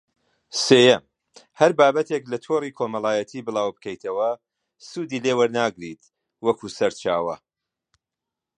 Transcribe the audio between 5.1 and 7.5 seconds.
لێ وەرناگیرێت وەکو سەرچاوە